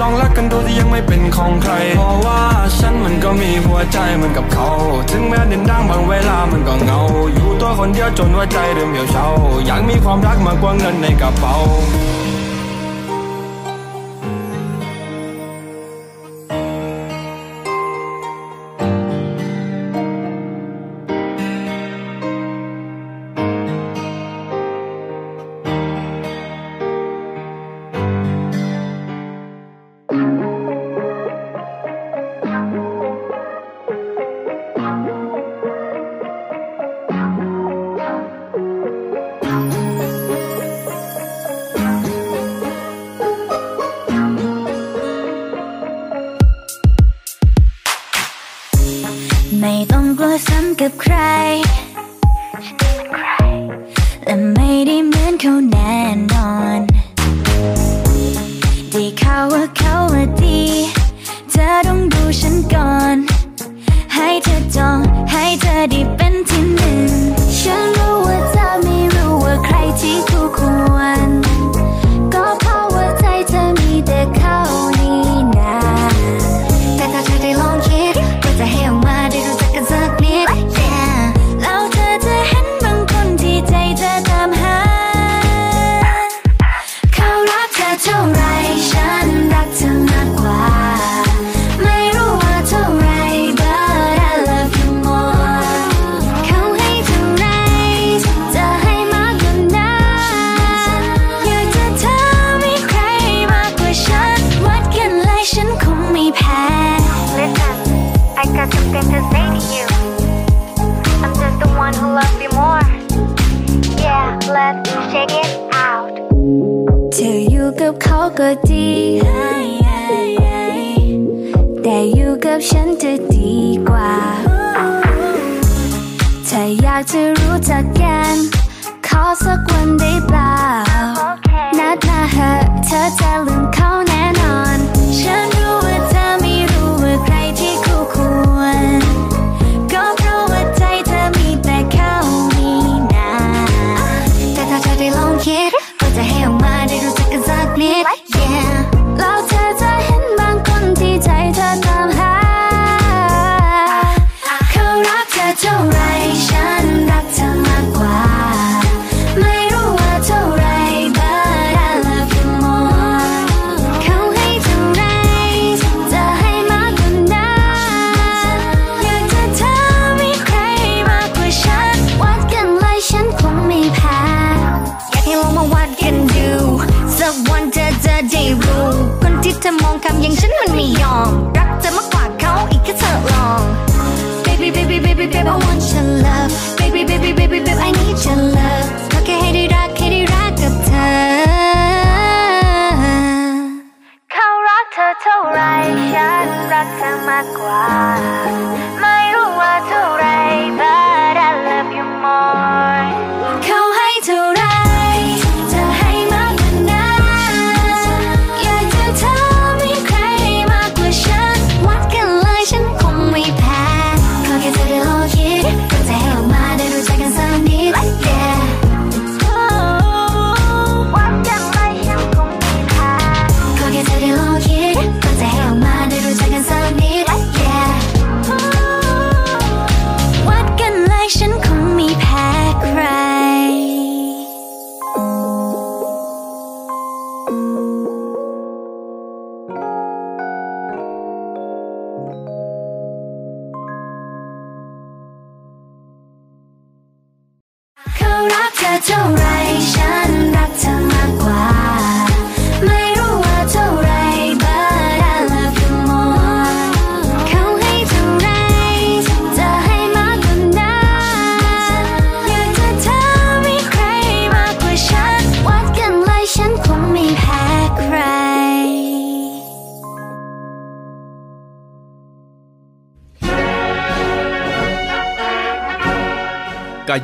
[0.00, 2.40] ลองรักกันดูที่ยังไม่เป็นของใคร เพราะว่า
[2.78, 4.70] ฉันมันก็มีหัวใจเหมือนกับเขา
[5.10, 7.00] ถึงแม้ดินดังบางเวลามันก็เงา
[7.34, 9.26] อยู่ตัวคนเดียวจนว่าใจเริ่มเหี่ยวเฉา
[9.66, 11.54] อยากมีความรักมากกว่าเงินในกระเป๋า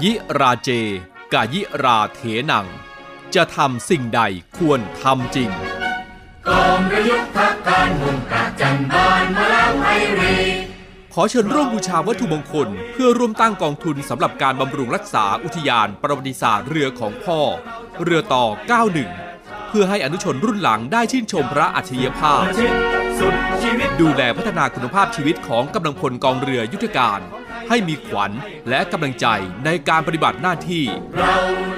[0.05, 0.70] ยิราเจ
[1.32, 2.66] กายิราเถนัง
[3.34, 4.20] จะทำสิ่งใด
[4.57, 5.50] ควรทำจริง
[6.48, 9.86] กองประยุกต์พักการมุ่งประจันบานมาแล้วไพ
[10.20, 10.36] รี
[11.14, 17.40] ขอเชิญร่วมบูชาวัตถุมงคล เพื่อร่วมตั้งกองทุนสำหรับการบำรุงรักษาอุทยานประวัติศาสตร์เรือของพ่อ
[18.05, 18.46] เรือต่อ
[19.09, 22.42] 91 เพื่อให้อนุชนรุ่นหลังได้ชื่นชมพระอัจฉริยภาพ
[23.18, 27.20] สุดชีวิตดูแลพัฒนาคุณภาพชีวิตของกำลังพลกองเรือยุทธการ
[27.68, 28.32] ให้มีขวัญ
[28.68, 29.26] และกำลังใจ
[29.64, 30.84] ในการปฏิบัติหน้าที่
[31.18, 31.36] เรา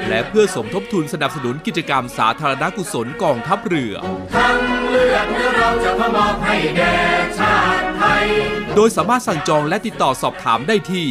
[0.09, 3.95] และเพื่อสมทบทุนสนับสนุนกิจกรรมสาธารณกุศลกองทัพเรือ
[4.35, 4.59] ทั้ง
[4.89, 6.95] เลือดเนื้อเราจะพมอบให้แด่
[7.39, 8.27] ชาติไทย
[8.75, 11.09] โดยสามารถสั่งจองและติดต่อสอบถามได้ที่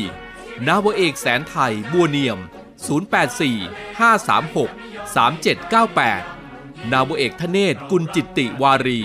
[0.68, 2.40] นาวเอกแสนไทยบัวเนียม
[2.88, 4.70] 084 536
[5.16, 9.02] 3798 นาวเอกทเนศกุลจิตติวารี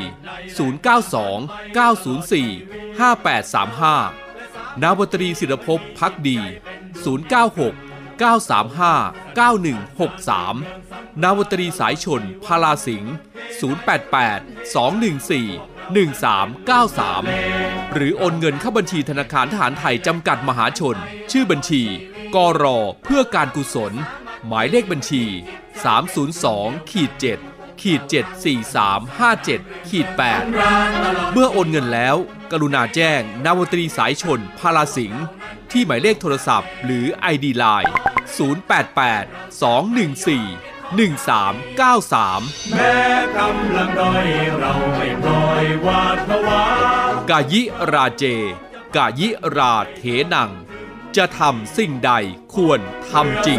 [0.66, 4.27] 092 904 5835
[4.82, 6.38] นาวตรีศิรภพพักดี
[7.04, 13.14] 096 935 9163 นาวตรีสายชน พาลาสิงห์
[13.92, 20.96] 088 214 1393 หรือโอนเงินเข้าบัญชีธนาคารทหารไทยจำกัดมหาชน
[21.30, 21.82] ชื่อบัญชี
[22.34, 23.92] กรอเพื่อการกุศล
[24.46, 25.24] หมายเลขบัญชี
[26.28, 27.10] 302ขีด
[27.46, 28.00] 7ขีด
[28.94, 30.06] 74357ขีด
[30.70, 32.16] 8เมื่อโอนเงินแล้ว
[32.52, 35.24] กรุณาแจ้ง นาวตรีสายชน พาลาสิงห์
[35.70, 37.92] ที่หมายเลขโทรศัพท์ หรือ ID Line
[38.36, 42.96] 088 214 1393 แม้
[43.38, 44.26] กำลังด้อย
[44.58, 46.64] เราไม่ปล่อยหวาดผวา
[47.30, 48.24] กายิราเจ
[48.96, 50.02] กายิราเถ
[50.34, 50.50] นัง
[51.16, 52.12] จะทำสิ่งใด
[52.54, 52.80] ควร
[53.10, 53.58] ทำจริง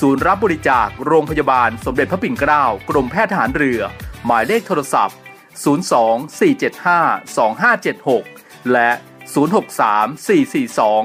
[0.00, 3.80] ศูนย์รับบริจาคโรงพยาบาลสมเด็จพระปิ่นเกล้ากรมแพทย์ทหารเรือ
[4.26, 5.16] หมายเลขโทรศัพท์
[5.64, 8.90] 02 475 2576 และ
[9.32, 11.02] 063 442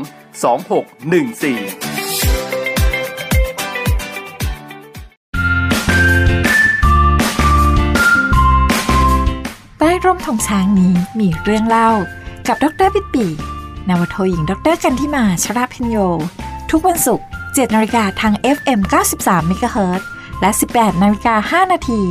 [9.72, 11.90] 2614ใต้ร่มธงช้างนี้มีเรื่องเล่า
[12.48, 13.28] กับดรปิดปี
[13.90, 15.98] นาวโทหญิง ดรกันที่มาชราพินโย
[16.72, 18.80] ทุกวันศุกร์7นาฬิกาทาง FM
[19.18, 20.02] 93 MHz
[20.42, 22.02] และ 18นาฬิกา5นาที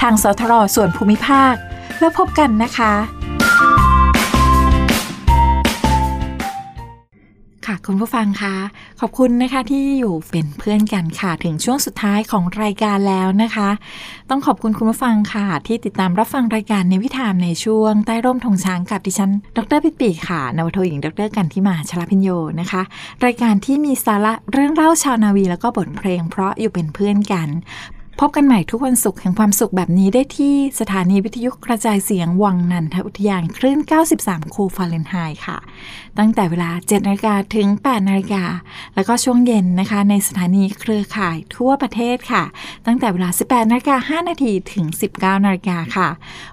[0.00, 1.54] ทางสทรส่วนภูมิภาค
[1.98, 2.92] แล้วพบกันนะคะ
[7.66, 8.54] ค่ะคุณผู้ฟังคะ
[9.04, 13.68] ขอบคุณนะคะที่อยู่เป็นเพื่อนกันค่ะถึงช่วงสุดท้ายของรายการแล้วนะคะ
[14.30, 22.28] ต้องขอบคุณคุณผู้ฟังค่ะ ที่ติดตามรับฟังรายการในวิถามในช่วงใต้ร่มธงช้างกับดิฉัน ดรปิปีค่ะนวทหญิงดรกันที่มาชลาพิญโย
[22.60, 22.82] นะคะ
[23.24, 27.48] รายการที่มีสาระเรื่องเล่าชาวนาวีแล้วก็บทเพลง เพราะอยู่เป็นเพื่อนกัน
[28.20, 33.78] พบกันใหม่ทุกวันศุกร์แห่งความสุขแบบนี้ได้ที่สถานีวิทยุกระจายเสียงวังนันทอุทยานคลื่น
[34.16, 35.58] 93 คูฟาเรนไฮต์ค่ะ
[36.18, 38.44] ตั้งแต่เวลา 7นาฬิกาถึง 8นาฬิกา
[38.94, 42.44] แล้วก็ช่วงเย็นนะคะ ในสถานีเครือข่ายทั่วประเทศค่ะ
[42.86, 44.86] ตั้งแต่เวลา 18นาฬิกา5นาทีถึง
[45.16, 46.08] 19นาฬิกาค่ะ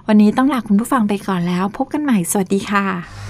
[0.06, 3.29] วันนี้ต้องลาคุณผู้ฟังไปก่อนแล้ว พบกันใหม่ สวัสดีค่ะ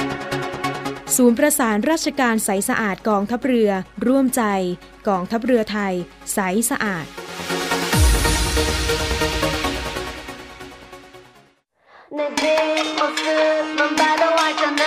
[1.16, 3.70] ศูนย์ประสานราชการใสสะอาดกองทัพเรือ
[4.06, 4.42] ร่วมใจ
[5.08, 5.94] กองทัพเรือไทย
[6.34, 6.38] ใส
[6.70, 7.06] สะอาด
[12.16, 14.82] 내 뒷모습만 봐도 알잖아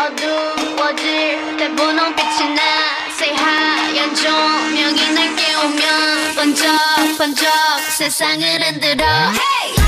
[0.00, 2.60] 어두워질 때 분홍빛이 나
[3.18, 6.68] 새하얀 조명이 날 깨우면 번쩍
[7.18, 7.48] 번쩍
[7.98, 9.06] 세상을 흔들어
[9.40, 9.79] hey!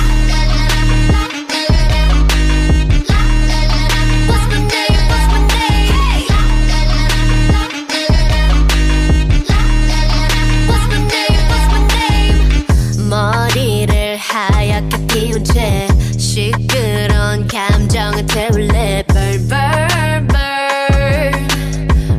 [15.53, 15.87] 이제
[16.17, 20.27] 시끄러운 감정을 태울래 Burn,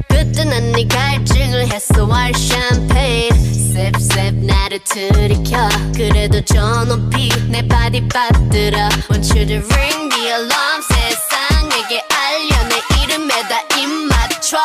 [0.08, 8.06] 그때 난 네 갈증을 했어 왈 샴페인 셉셉 나를 들이켜 그래도 저 높이 내 바디
[8.06, 14.58] 빠뜨려 Want you to ring the alarm 세상에게 알려 내 이름에다 입 맞춰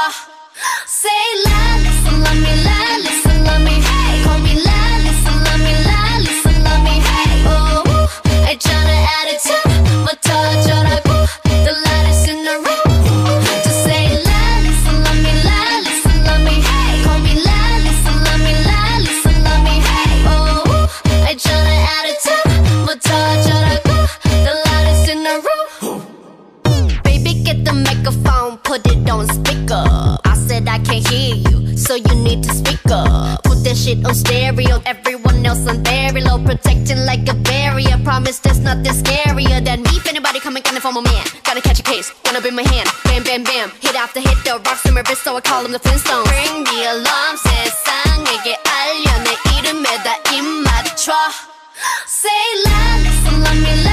[0.85, 1.09] Say
[1.47, 4.68] la, listen, love me, la, listen, love me, hey Call me la
[33.79, 34.81] shit on stereo.
[34.85, 37.97] Everyone else on very low, protecting like a barrier.
[38.03, 39.91] Promise there's nothing scarier than me.
[39.99, 42.11] If anybody coming, coming for my man, gotta catch a case.
[42.25, 43.71] Wanna be my hand, bam, bam, bam.
[43.79, 46.27] Hit after hit, the rocks in my wrist, so I call him the Flintstones.
[46.27, 51.13] Bring the alarm, 세상에게 알려 내 이름에다 입 맞춰.
[52.07, 52.29] Say
[52.65, 53.88] la, listen, let me.